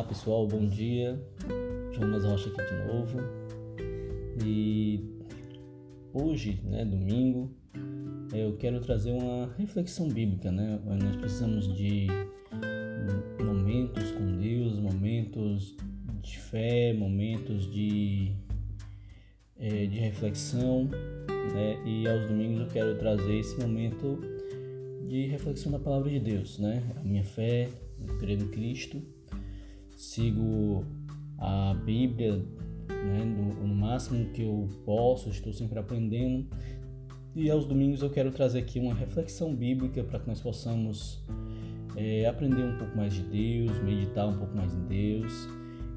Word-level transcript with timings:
Olá 0.00 0.08
pessoal, 0.08 0.46
bom 0.46 0.66
dia. 0.66 1.22
Jonas 1.92 2.24
Rocha 2.24 2.48
aqui 2.48 2.74
de 2.74 2.86
novo. 2.86 3.18
E 4.42 5.04
hoje, 6.14 6.58
né, 6.64 6.86
domingo, 6.86 7.54
eu 8.32 8.56
quero 8.56 8.80
trazer 8.80 9.10
uma 9.10 9.52
reflexão 9.58 10.08
bíblica, 10.08 10.50
né? 10.50 10.80
Nós 10.86 11.16
precisamos 11.16 11.76
de 11.76 12.06
momentos 13.44 14.10
com 14.12 14.38
Deus, 14.38 14.78
momentos 14.78 15.76
de 16.22 16.38
fé, 16.38 16.94
momentos 16.94 17.70
de, 17.70 18.32
é, 19.58 19.84
de 19.84 19.98
reflexão, 19.98 20.84
né? 21.52 21.78
E 21.84 22.08
aos 22.08 22.24
domingos 22.24 22.58
eu 22.60 22.68
quero 22.68 22.96
trazer 22.96 23.38
esse 23.38 23.60
momento 23.60 24.18
de 25.06 25.26
reflexão 25.26 25.70
da 25.70 25.78
palavra 25.78 26.08
de 26.08 26.20
Deus, 26.20 26.58
né? 26.58 26.82
A 26.96 27.04
minha 27.04 27.22
fé, 27.22 27.68
eu 28.08 28.16
creio 28.16 28.40
em 28.40 28.48
Cristo 28.48 29.19
sigo 30.00 30.82
a 31.38 31.74
Bíblia 31.74 32.36
né, 32.88 33.24
no, 33.24 33.66
no, 33.66 33.74
máximo 33.74 34.30
que 34.30 34.42
eu 34.42 34.66
posso, 34.86 35.28
estou 35.28 35.52
sempre 35.52 35.78
aprendendo. 35.78 36.48
E 37.36 37.50
aos 37.50 37.66
domingos 37.66 38.00
eu 38.00 38.08
quero 38.08 38.30
trazer 38.30 38.60
aqui 38.60 38.80
uma 38.80 38.94
reflexão 38.94 39.54
bíblica 39.54 40.02
para 40.02 40.18
que 40.18 40.26
nós 40.26 40.40
possamos 40.40 41.22
é, 41.96 42.24
aprender 42.26 42.62
um 42.62 42.78
pouco 42.78 42.96
mais 42.96 43.12
de 43.12 43.22
Deus, 43.22 43.78
meditar 43.82 44.26
um 44.26 44.38
pouco 44.38 44.56
mais 44.56 44.74
em 44.74 44.86
Deus 44.86 45.48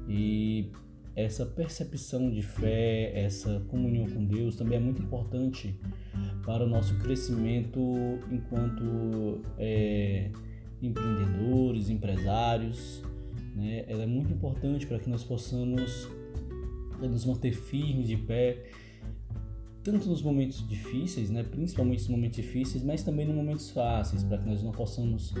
e 0.06 0.70
essa 1.16 1.46
percepção 1.46 2.30
de 2.30 2.42
fé, 2.42 3.10
essa 3.14 3.60
comunhão 3.68 4.06
com 4.06 4.24
Deus 4.26 4.56
também 4.56 4.76
é 4.76 4.80
muito 4.80 5.00
importante 5.00 5.80
para 6.44 6.64
o 6.64 6.68
nosso 6.68 6.94
crescimento 6.98 7.80
enquanto 8.30 9.40
é, 9.58 10.30
empreendedores, 10.82 11.88
empresários 11.88 13.02
né? 13.54 13.84
Ela 13.86 14.02
é 14.02 14.06
muito 14.06 14.32
importante 14.32 14.86
para 14.86 14.98
que 14.98 15.08
nós 15.08 15.22
possamos 15.22 16.08
né, 17.00 17.08
nos 17.08 17.24
manter 17.24 17.52
firmes 17.52 18.08
de 18.08 18.16
pé, 18.16 18.64
tanto 19.82 20.08
nos 20.08 20.22
momentos 20.22 20.66
difíceis, 20.66 21.30
né? 21.30 21.42
principalmente 21.42 22.00
nos 22.00 22.08
momentos 22.08 22.36
difíceis, 22.36 22.82
mas 22.82 23.02
também 23.02 23.26
nos 23.26 23.36
momentos 23.36 23.70
fáceis, 23.70 24.24
para 24.24 24.38
que 24.38 24.46
nós 24.46 24.62
não 24.62 24.72
possamos 24.72 25.34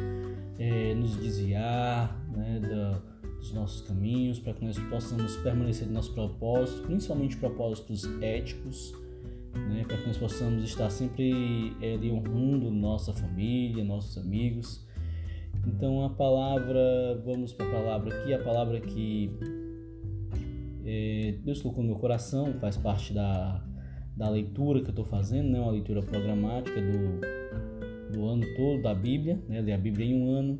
é, 0.58 0.94
nos 0.94 1.16
desviar 1.16 2.22
né, 2.36 2.60
da, 2.60 3.02
dos 3.38 3.52
nossos 3.52 3.80
caminhos, 3.80 4.38
para 4.38 4.52
que 4.52 4.62
nós 4.62 4.78
possamos 4.78 5.36
permanecer 5.38 5.86
no 5.86 5.94
nosso 5.94 6.12
propósito, 6.12 6.82
principalmente 6.82 7.38
propósitos 7.38 8.04
éticos, 8.20 8.94
né, 9.54 9.84
para 9.88 9.96
que 9.96 10.06
nós 10.06 10.18
possamos 10.18 10.62
estar 10.62 10.90
sempre 10.90 11.74
é, 11.80 11.96
honrando 12.12 12.70
nossa 12.70 13.14
família, 13.14 13.82
nossos 13.82 14.18
amigos, 14.18 14.86
então 15.66 16.04
a 16.04 16.10
palavra, 16.10 17.20
vamos 17.24 17.52
para 17.52 17.66
a 17.66 17.70
palavra 17.70 18.14
aqui, 18.14 18.34
a 18.34 18.42
palavra 18.42 18.80
que 18.80 19.30
é, 20.84 21.38
Deus 21.42 21.62
colocou 21.62 21.82
no 21.82 21.90
meu 21.90 21.98
coração, 21.98 22.52
faz 22.54 22.76
parte 22.76 23.12
da, 23.12 23.64
da 24.16 24.28
leitura 24.28 24.80
que 24.80 24.86
eu 24.86 24.90
estou 24.90 25.04
fazendo, 25.04 25.50
né? 25.50 25.60
uma 25.60 25.72
leitura 25.72 26.02
programática 26.02 26.80
do, 26.80 28.12
do 28.12 28.26
ano 28.26 28.44
todo 28.56 28.82
da 28.82 28.94
Bíblia, 28.94 29.42
né? 29.48 29.60
ler 29.60 29.72
a 29.72 29.78
Bíblia 29.78 30.06
em 30.06 30.20
um 30.20 30.30
ano, 30.30 30.58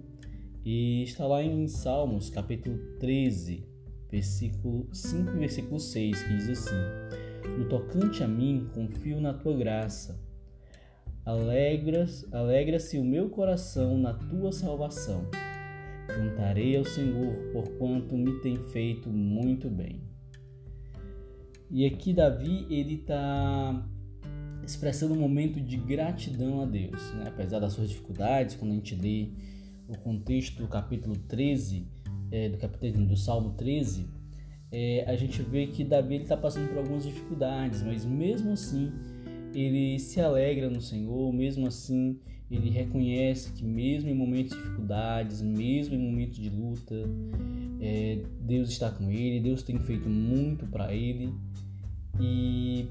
e 0.64 1.02
está 1.02 1.26
lá 1.26 1.42
em 1.42 1.68
Salmos, 1.68 2.30
capítulo 2.30 2.78
13, 2.98 3.68
versículo 4.10 4.88
5 4.92 5.30
e 5.32 5.38
versículo 5.38 5.78
6, 5.78 6.22
que 6.22 6.36
diz 6.36 6.48
assim: 6.48 6.76
No 7.58 7.68
tocante 7.68 8.22
a 8.22 8.28
mim, 8.28 8.66
confio 8.72 9.20
na 9.20 9.34
tua 9.34 9.54
graça 9.54 10.23
Alegra-se 11.24 12.26
alegra 12.30 12.76
o 13.00 13.04
meu 13.04 13.30
coração 13.30 13.96
na 13.96 14.12
tua 14.12 14.52
salvação. 14.52 15.26
Cantarei 16.06 16.76
ao 16.76 16.84
Senhor, 16.84 17.34
porquanto 17.50 18.14
me 18.14 18.40
tem 18.40 18.58
feito 18.58 19.08
muito 19.08 19.70
bem. 19.70 20.02
E 21.70 21.86
aqui 21.86 22.12
Davi 22.12 22.66
ele 22.68 22.96
está 22.96 23.88
expressando 24.66 25.14
um 25.14 25.18
momento 25.18 25.58
de 25.62 25.78
gratidão 25.78 26.60
a 26.60 26.66
Deus, 26.66 27.14
né? 27.14 27.24
apesar 27.28 27.58
das 27.58 27.72
suas 27.72 27.88
dificuldades. 27.88 28.54
Quando 28.54 28.72
a 28.72 28.74
gente 28.74 28.94
lê 28.94 29.30
o 29.88 29.96
contexto 29.96 30.58
do 30.58 30.68
capítulo 30.68 31.16
13, 31.16 31.88
é, 32.30 32.50
do 32.50 32.58
capítulo 32.58 33.06
do 33.06 33.16
Salmo 33.16 33.54
13, 33.54 34.06
é, 34.70 35.04
a 35.06 35.16
gente 35.16 35.40
vê 35.40 35.68
que 35.68 35.84
Davi 35.84 36.16
está 36.16 36.36
passando 36.36 36.68
por 36.68 36.78
algumas 36.78 37.04
dificuldades, 37.04 37.82
mas 37.82 38.04
mesmo 38.04 38.52
assim 38.52 38.92
ele 39.54 39.98
se 39.98 40.20
alegra 40.20 40.68
no 40.68 40.80
Senhor, 40.80 41.32
mesmo 41.32 41.66
assim, 41.66 42.18
ele 42.50 42.70
reconhece 42.70 43.52
que, 43.52 43.64
mesmo 43.64 44.10
em 44.10 44.14
momentos 44.14 44.52
de 44.52 44.62
dificuldades, 44.62 45.40
mesmo 45.40 45.94
em 45.94 45.98
momentos 45.98 46.36
de 46.36 46.50
luta, 46.50 46.94
é, 47.80 48.22
Deus 48.40 48.70
está 48.70 48.90
com 48.90 49.10
ele, 49.10 49.40
Deus 49.40 49.62
tem 49.62 49.78
feito 49.80 50.08
muito 50.08 50.66
para 50.66 50.94
ele 50.94 51.32
e 52.20 52.86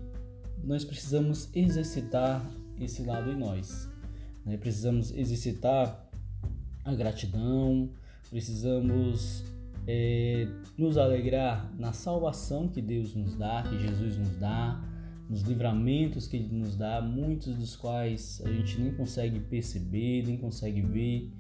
nós 0.64 0.84
precisamos 0.84 1.50
exercitar 1.56 2.44
esse 2.80 3.04
lado 3.04 3.32
em 3.32 3.38
nós. 3.38 3.90
Né? 4.46 4.58
Precisamos 4.58 5.12
exercitar 5.12 6.10
a 6.84 6.94
gratidão, 6.94 7.90
precisamos 8.30 9.44
é, 9.88 10.48
nos 10.78 10.98
alegrar 10.98 11.72
na 11.78 11.94
salvação 11.94 12.68
que 12.68 12.82
Deus 12.82 13.14
nos 13.16 13.36
dá, 13.36 13.64
que 13.64 13.78
Jesus 13.80 14.18
nos 14.18 14.36
dá 14.38 14.82
nos 15.30 15.42
livramentos 15.42 16.28
que 16.28 16.38
Ele 16.38 16.54
nos 16.54 16.76
dá, 16.76 17.02
muitos 17.02 17.56
dos 17.56 17.76
quais 17.76 18.42
a 18.46 18.52
gente 18.52 18.80
nem 18.80 18.94
consegue 18.94 19.40
perceber, 19.40 20.24
nem 20.26 20.38
consegue 20.38 20.82
ver, 20.82 21.32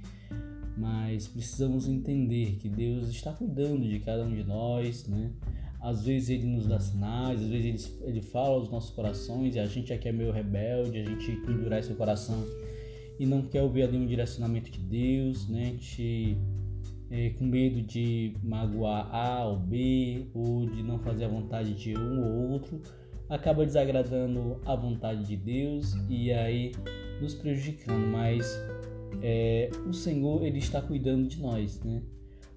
mas 0.77 1.27
precisamos 1.27 1.87
entender 1.87 2.57
que 2.59 2.69
Deus 2.69 3.09
está 3.09 3.31
cuidando 3.31 3.87
de 3.87 3.99
cada 3.99 4.23
um 4.23 4.33
de 4.33 4.43
nós, 4.43 5.07
né? 5.07 5.31
Às 5.79 6.05
vezes 6.05 6.29
Ele 6.29 6.47
nos 6.47 6.65
dá 6.65 6.79
sinais, 6.79 7.41
às 7.41 7.49
vezes 7.49 7.91
Ele, 7.99 8.09
ele 8.09 8.21
fala 8.21 8.55
aos 8.55 8.69
nossos 8.71 8.89
corações 8.91 9.55
e 9.55 9.59
a 9.59 9.65
gente 9.65 9.91
aqui 9.91 10.07
é 10.07 10.11
meio 10.11 10.31
rebelde, 10.31 10.99
a 10.99 11.05
gente 11.05 11.31
endurar 11.31 11.79
esse 11.79 11.93
coração 11.93 12.43
e 13.19 13.25
não 13.25 13.43
quer 13.43 13.61
ouvir 13.61 13.83
ali 13.83 13.97
um 13.97 14.07
direcionamento 14.07 14.71
de 14.71 14.79
Deus, 14.79 15.47
né? 15.47 15.65
A 15.65 15.71
gente 15.71 16.37
é, 17.11 17.29
com 17.31 17.45
medo 17.45 17.81
de 17.81 18.35
magoar 18.41 19.13
A 19.13 19.45
ou 19.45 19.59
B 19.59 20.25
ou 20.33 20.65
de 20.65 20.81
não 20.81 20.97
fazer 20.97 21.25
a 21.25 21.27
vontade 21.27 21.75
de 21.75 21.95
um 21.95 22.23
ou 22.23 22.51
outro 22.51 22.81
acaba 23.29 23.65
desagradando 23.65 24.59
a 24.65 24.75
vontade 24.75 25.25
de 25.25 25.35
Deus 25.35 25.95
e 26.09 26.31
aí 26.31 26.71
nos 27.21 27.33
prejudicando, 27.33 28.05
mas 28.07 28.45
é, 29.21 29.69
o 29.87 29.93
Senhor 29.93 30.43
ele 30.43 30.59
está 30.59 30.81
cuidando 30.81 31.27
de 31.27 31.41
nós, 31.41 31.81
né? 31.83 32.01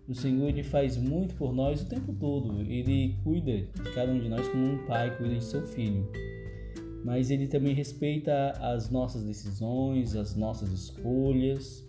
O 0.08 0.14
Senhor 0.14 0.48
ele 0.48 0.62
faz 0.62 0.96
muito 0.96 1.34
por 1.34 1.52
nós 1.52 1.82
o 1.82 1.88
tempo 1.88 2.12
todo. 2.12 2.60
Ele 2.62 3.16
cuida 3.24 3.58
de 3.58 3.92
cada 3.92 4.12
um 4.12 4.20
de 4.20 4.28
nós 4.28 4.46
como 4.48 4.64
um 4.64 4.86
pai 4.86 5.16
cuida 5.16 5.34
de 5.34 5.42
seu 5.44 5.66
filho. 5.66 6.08
Mas 7.04 7.30
ele 7.30 7.48
também 7.48 7.74
respeita 7.74 8.52
as 8.60 8.88
nossas 8.88 9.24
decisões, 9.24 10.14
as 10.14 10.36
nossas 10.36 10.70
escolhas 10.70 11.84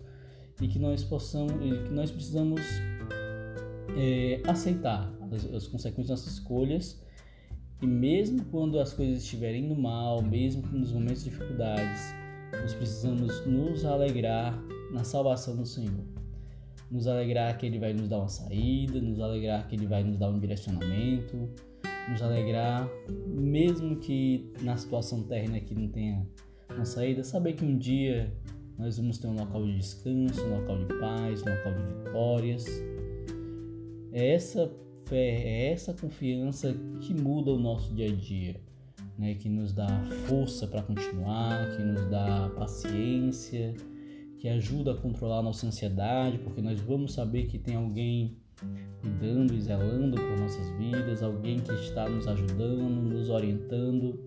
e 0.60 0.66
que 0.66 0.80
nós 0.80 1.04
possamos, 1.04 1.52
que 1.52 1.94
nós 1.94 2.10
precisamos 2.10 2.60
é, 3.96 4.40
aceitar 4.48 5.12
as, 5.32 5.44
as 5.54 5.66
consequências 5.68 6.08
das 6.08 6.20
nossas 6.20 6.32
escolhas 6.34 7.00
e 7.80 7.86
mesmo 7.86 8.44
quando 8.46 8.80
as 8.80 8.92
coisas 8.92 9.22
estiverem 9.22 9.64
indo 9.64 9.76
mal, 9.76 10.22
mesmo 10.22 10.62
nos 10.72 10.92
momentos 10.92 11.22
de 11.22 11.30
dificuldades, 11.30 12.14
nós 12.52 12.74
precisamos 12.74 13.46
nos 13.46 13.84
alegrar 13.84 14.58
na 14.92 15.04
salvação 15.04 15.56
do 15.56 15.64
Senhor. 15.64 16.04
Nos 16.90 17.06
alegrar 17.06 17.56
que 17.56 17.66
Ele 17.66 17.78
vai 17.78 17.92
nos 17.92 18.08
dar 18.08 18.18
uma 18.18 18.28
saída, 18.28 19.00
nos 19.00 19.20
alegrar 19.20 19.68
que 19.68 19.76
Ele 19.76 19.86
vai 19.86 20.02
nos 20.02 20.18
dar 20.18 20.30
um 20.30 20.38
direcionamento, 20.38 21.50
nos 22.08 22.22
alegrar, 22.22 22.88
mesmo 23.26 23.96
que 23.96 24.50
na 24.62 24.76
situação 24.76 25.22
terrena 25.22 25.58
aqui 25.58 25.74
não 25.74 25.88
tenha 25.88 26.26
uma 26.74 26.84
saída, 26.84 27.22
saber 27.22 27.52
que 27.52 27.64
um 27.64 27.76
dia 27.76 28.32
nós 28.78 28.96
vamos 28.96 29.18
ter 29.18 29.26
um 29.26 29.34
local 29.34 29.64
de 29.64 29.76
descanso, 29.76 30.42
um 30.46 30.58
local 30.58 30.78
de 30.78 30.94
paz, 30.98 31.42
um 31.42 31.50
local 31.50 31.74
de 31.74 31.92
vitórias. 31.92 32.64
É 34.12 34.34
essa 34.34 34.72
fé, 35.08 35.16
é 35.16 35.72
essa 35.72 35.94
confiança 35.94 36.74
que 37.00 37.14
muda 37.14 37.50
o 37.50 37.58
nosso 37.58 37.94
dia 37.94 38.08
a 38.08 38.14
dia, 38.14 38.60
né? 39.18 39.34
que 39.34 39.48
nos 39.48 39.72
dá 39.72 39.88
força 40.26 40.66
para 40.66 40.82
continuar, 40.82 41.76
que 41.76 41.82
nos 41.82 42.04
dá 42.10 42.50
paciência, 42.56 43.74
que 44.38 44.48
ajuda 44.48 44.92
a 44.92 44.96
controlar 44.96 45.38
a 45.38 45.42
nossa 45.42 45.66
ansiedade, 45.66 46.38
porque 46.38 46.60
nós 46.60 46.78
vamos 46.80 47.14
saber 47.14 47.46
que 47.46 47.58
tem 47.58 47.74
alguém 47.74 48.36
cuidando 49.00 49.54
e 49.54 49.60
zelando 49.60 50.16
por 50.16 50.38
nossas 50.38 50.68
vidas, 50.76 51.22
alguém 51.22 51.58
que 51.58 51.72
está 51.72 52.08
nos 52.08 52.26
ajudando, 52.26 53.02
nos 53.02 53.30
orientando. 53.30 54.22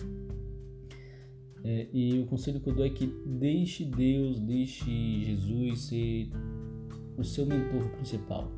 É, 1.64 1.88
e 1.94 2.20
o 2.20 2.26
conselho 2.26 2.60
que 2.60 2.70
eu 2.70 2.74
dou 2.74 2.86
é 2.86 2.90
que 2.90 3.06
deixe 3.26 3.86
Deus, 3.86 4.40
deixe 4.40 5.24
Jesus 5.26 5.82
ser 5.82 6.32
o 7.18 7.24
seu 7.24 7.46
mentor 7.46 7.88
principal. 7.92 8.52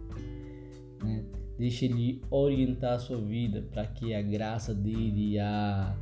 Né? 1.04 1.26
Deixe 1.58 1.86
Ele 1.86 2.22
orientar 2.30 2.94
a 2.94 3.00
sua 3.00 3.18
vida 3.18 3.62
para 3.72 3.86
que 3.86 4.14
a 4.14 4.22
graça 4.22 4.74
dele, 4.74 5.40
a, 5.40 5.96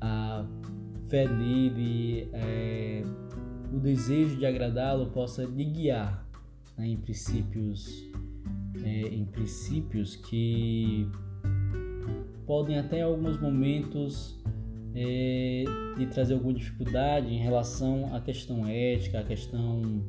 a 0.00 0.46
fé 1.08 1.28
dele, 1.28 2.28
é, 2.32 3.02
o 3.72 3.78
desejo 3.78 4.36
de 4.36 4.46
agradá-lo 4.46 5.06
possa 5.10 5.44
lhe 5.44 5.64
guiar 5.64 6.26
né, 6.76 6.88
em 6.88 6.96
princípios 6.96 8.10
é, 8.82 9.08
em 9.08 9.24
princípios 9.24 10.16
que 10.16 11.08
podem 12.46 12.78
até 12.78 13.02
alguns 13.02 13.40
momentos 13.40 14.38
é, 14.94 15.64
de 15.96 16.06
trazer 16.06 16.34
alguma 16.34 16.52
dificuldade 16.52 17.26
em 17.32 17.38
relação 17.38 18.14
à 18.14 18.20
questão 18.20 18.66
ética, 18.66 19.20
à 19.20 19.24
questão 19.24 20.04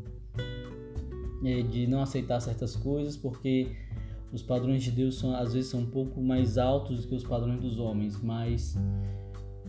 é, 1.44 1.62
de 1.62 1.88
não 1.88 2.02
aceitar 2.02 2.40
certas 2.40 2.76
coisas, 2.76 3.16
porque 3.16 3.72
os 4.36 4.44
padrões 4.44 4.84
de 4.84 4.92
Deus 4.92 5.18
são, 5.18 5.34
às 5.34 5.54
vezes 5.54 5.70
são 5.70 5.80
um 5.80 5.86
pouco 5.86 6.22
mais 6.22 6.58
altos 6.58 7.02
do 7.02 7.08
que 7.08 7.16
os 7.16 7.24
padrões 7.24 7.62
dos 7.62 7.80
homens, 7.80 8.22
mas 8.22 8.76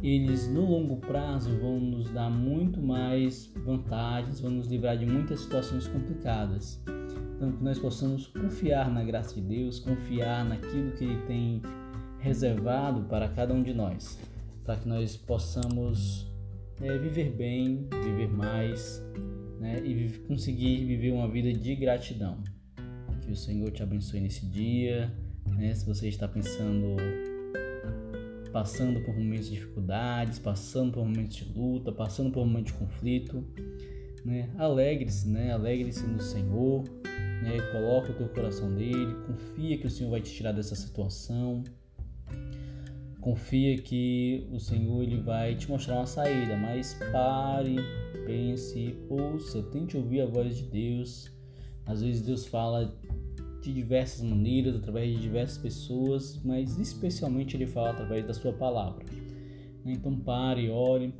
eles 0.02 0.48
no 0.48 0.68
longo 0.68 0.96
prazo 0.96 1.56
vão 1.60 1.78
nos 1.78 2.10
dar 2.10 2.28
muito 2.28 2.82
mais 2.82 3.52
vantagens, 3.64 4.40
vão 4.40 4.50
nos 4.50 4.66
livrar 4.66 4.98
de 4.98 5.06
muitas 5.06 5.40
situações 5.40 5.86
complicadas. 5.86 6.82
Então, 7.36 7.52
que 7.52 7.62
nós 7.62 7.78
possamos 7.78 8.26
confiar 8.26 8.90
na 8.90 9.04
graça 9.04 9.36
de 9.36 9.40
Deus, 9.40 9.78
confiar 9.78 10.44
naquilo 10.44 10.90
que 10.92 11.04
Ele 11.04 11.22
tem 11.26 11.62
reservado 12.18 13.02
para 13.02 13.28
cada 13.28 13.54
um 13.54 13.62
de 13.62 13.72
nós, 13.72 14.18
para 14.64 14.76
que 14.76 14.88
nós 14.88 15.16
possamos 15.16 16.26
é, 16.80 16.98
viver 16.98 17.30
bem, 17.30 17.86
viver 18.02 18.28
mais 18.28 19.00
né, 19.60 19.80
e 19.84 20.08
conseguir 20.26 20.84
viver 20.84 21.12
uma 21.12 21.28
vida 21.28 21.52
de 21.52 21.76
gratidão. 21.76 22.55
Que 23.26 23.32
o 23.32 23.36
Senhor 23.36 23.72
te 23.72 23.82
abençoe 23.82 24.20
nesse 24.20 24.46
dia. 24.46 25.12
Né, 25.46 25.74
se 25.74 25.84
você 25.84 26.08
está 26.08 26.28
pensando, 26.28 26.96
passando 28.52 29.00
por 29.00 29.16
momentos 29.16 29.48
de 29.48 29.54
dificuldades, 29.54 30.38
passando 30.38 30.92
por 30.92 31.04
momentos 31.04 31.36
de 31.36 31.44
luta, 31.52 31.90
passando 31.90 32.30
por 32.30 32.46
momentos 32.46 32.72
de 32.72 32.78
conflito, 32.78 33.44
né, 34.24 34.50
alegre-se, 34.56 35.28
né, 35.28 35.52
alegre-se 35.52 36.06
no 36.06 36.20
Senhor, 36.20 36.84
né, 37.42 37.60
coloca 37.72 38.12
o 38.12 38.14
teu 38.14 38.28
coração 38.28 38.70
nele, 38.70 39.14
confia 39.26 39.78
que 39.78 39.86
o 39.86 39.90
Senhor 39.90 40.10
vai 40.10 40.20
te 40.20 40.32
tirar 40.32 40.52
dessa 40.52 40.74
situação. 40.74 41.64
Confia 43.20 43.76
que 43.78 44.46
o 44.52 44.60
Senhor 44.60 45.02
ele 45.02 45.20
vai 45.20 45.56
te 45.56 45.68
mostrar 45.68 45.96
uma 45.96 46.06
saída, 46.06 46.56
mas 46.56 46.94
pare, 47.10 47.76
pense, 48.24 48.96
ouça, 49.08 49.64
tente 49.64 49.96
ouvir 49.96 50.20
a 50.20 50.26
voz 50.26 50.56
de 50.56 50.62
Deus. 50.62 51.35
Às 51.86 52.02
vezes 52.02 52.22
Deus 52.22 52.46
fala 52.46 52.94
de 53.62 53.72
diversas 53.72 54.22
maneiras, 54.22 54.76
através 54.76 55.14
de 55.14 55.20
diversas 55.20 55.58
pessoas, 55.58 56.40
mas 56.44 56.78
especialmente 56.78 57.56
Ele 57.56 57.66
fala 57.66 57.90
através 57.90 58.26
da 58.26 58.34
Sua 58.34 58.52
palavra. 58.52 59.04
Então 59.84 60.16
pare, 60.18 60.68
ore, 60.68 61.14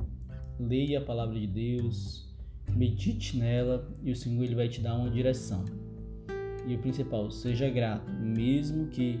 leia 0.59 0.99
a 0.99 1.01
palavra 1.01 1.39
de 1.39 1.47
Deus, 1.47 2.29
medite 2.75 3.37
nela 3.37 3.89
e 4.03 4.11
o 4.11 4.15
Senhor 4.15 4.43
ele 4.43 4.55
vai 4.55 4.67
te 4.67 4.81
dar 4.81 4.95
uma 4.95 5.09
direção. 5.09 5.63
E 6.67 6.75
o 6.75 6.79
principal, 6.79 7.31
seja 7.31 7.69
grato, 7.69 8.11
mesmo 8.11 8.87
que 8.87 9.17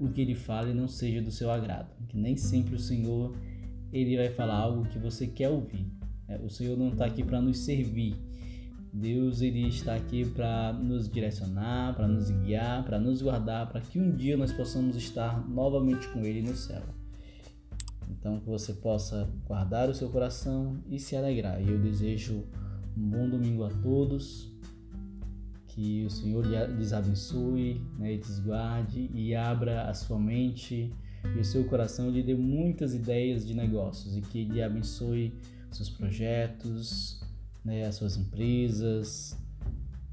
o 0.00 0.08
que 0.08 0.20
ele 0.20 0.34
fale 0.34 0.74
não 0.74 0.88
seja 0.88 1.22
do 1.22 1.30
seu 1.30 1.48
agrado 1.48 2.02
que 2.12 2.18
nem 2.18 2.36
sempre 2.36 2.74
o 2.74 2.78
Senhor 2.78 3.34
ele 3.90 4.16
vai 4.18 4.28
falar 4.28 4.56
algo 4.56 4.84
que 4.84 4.98
você 4.98 5.26
quer 5.26 5.48
ouvir. 5.48 5.90
É, 6.28 6.36
o 6.36 6.50
Senhor 6.50 6.76
não 6.76 6.90
está 6.90 7.06
aqui 7.06 7.24
para 7.24 7.40
nos 7.40 7.58
servir. 7.58 8.14
Deus 8.92 9.40
ele 9.40 9.66
está 9.68 9.94
aqui 9.94 10.24
para 10.24 10.72
nos 10.74 11.08
direcionar, 11.08 11.94
para 11.94 12.06
nos 12.06 12.30
guiar, 12.30 12.84
para 12.84 13.00
nos 13.00 13.22
guardar, 13.22 13.68
para 13.68 13.80
que 13.80 13.98
um 13.98 14.14
dia 14.14 14.36
nós 14.36 14.52
possamos 14.52 14.96
estar 14.96 15.48
novamente 15.48 16.06
com 16.08 16.20
Ele 16.26 16.42
no 16.42 16.54
céu. 16.54 16.82
Então 18.10 18.38
que 18.38 18.46
você 18.46 18.74
possa 18.74 19.28
guardar 19.46 19.88
o 19.88 19.94
seu 19.94 20.10
coração 20.10 20.78
e 20.90 20.98
se 20.98 21.16
alegrar. 21.16 21.62
E 21.62 21.70
eu 21.70 21.80
desejo 21.80 22.44
um 22.94 23.08
bom 23.08 23.28
domingo 23.28 23.64
a 23.64 23.70
todos. 23.70 24.52
Que 25.68 26.04
o 26.04 26.10
Senhor 26.10 26.44
lhes 26.46 26.92
abençoe, 26.92 27.80
né, 27.98 28.12
e 28.12 28.18
desguarde 28.18 29.10
e 29.14 29.34
abra 29.34 29.88
a 29.88 29.94
sua 29.94 30.18
mente 30.18 30.92
e 31.34 31.38
o 31.38 31.44
seu 31.44 31.64
coração 31.64 32.10
lhe 32.10 32.22
dê 32.22 32.34
muitas 32.34 32.94
ideias 32.94 33.46
de 33.46 33.54
negócios 33.54 34.14
e 34.16 34.20
que 34.20 34.40
ele 34.40 34.62
abençoe 34.62 35.32
seus 35.70 35.88
projetos, 35.88 37.22
né, 37.64 37.84
as 37.86 37.94
suas 37.96 38.16
empresas, 38.16 39.36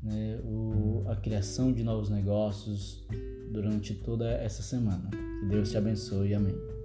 né, 0.02 0.40
o, 0.44 1.04
a 1.08 1.16
criação 1.16 1.72
de 1.72 1.84
novos 1.84 2.10
negócios 2.10 3.06
durante 3.52 3.94
toda 3.94 4.32
essa 4.32 4.62
semana. 4.62 5.10
Que 5.10 5.46
Deus 5.48 5.72
te 5.72 5.78
abençoe. 5.78 6.34
Amém. 6.34 6.79